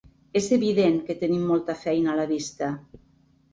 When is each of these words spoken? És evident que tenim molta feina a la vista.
És 0.39 0.45
evident 0.55 0.97
que 1.09 1.17
tenim 1.19 1.45
molta 1.51 1.77
feina 1.83 2.11
a 2.13 2.19
la 2.23 2.27
vista. 2.35 2.75